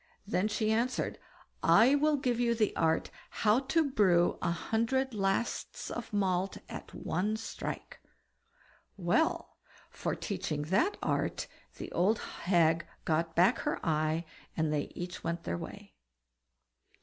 Then 0.25 0.47
she 0.47 0.71
answered: 0.71 1.19
"I'll 1.61 2.17
give 2.17 2.39
you 2.39 2.55
the 2.55 2.75
art 2.75 3.11
how 3.45 3.59
to 3.59 3.87
brew 3.91 4.39
a 4.41 4.49
hundred 4.49 5.13
lasts 5.13 5.91
of 5.91 6.11
malt 6.11 6.57
at 6.67 6.91
one 6.95 7.37
strike." 7.37 7.99
Well! 8.97 9.57
for 9.91 10.15
teaching 10.15 10.63
that 10.63 10.97
art 11.03 11.45
the 11.77 11.91
old 11.91 12.17
hag 12.17 12.87
got 13.05 13.35
back 13.35 13.59
her 13.59 13.79
eye, 13.85 14.25
and 14.57 14.73
they 14.73 14.89
each 14.95 15.23
went 15.23 15.43
their 15.43 15.55
way. 15.59 15.93